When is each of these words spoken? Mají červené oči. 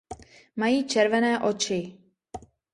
Mají 0.55 0.83
červené 0.83 1.39
oči. 1.39 1.97